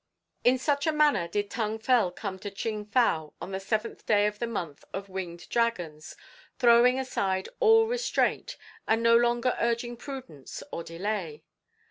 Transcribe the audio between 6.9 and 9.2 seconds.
aside all restraint, and no